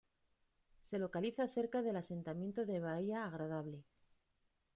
[0.81, 3.83] Se localiza cerca del asentamiento de Bahía Agradable.